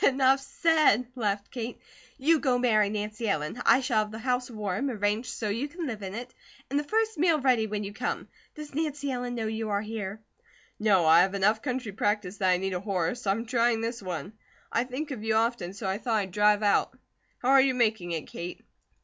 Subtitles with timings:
[0.03, 1.79] "Enough said," laughed Kate.
[2.17, 3.61] "You go marry Nancy Ellen.
[3.67, 6.33] I shall have the house warm, arranged so you can live in it,
[6.71, 8.27] and the first meal ready when you come.
[8.55, 10.19] Does Nancy Ellen know you are here?"
[10.79, 11.05] "No.
[11.05, 14.33] I have enough country practice that I need a horse; I'm trying this one.
[14.71, 16.97] I think of you often so I thought I'd drive out.
[17.37, 18.65] How are you making it, Kate?"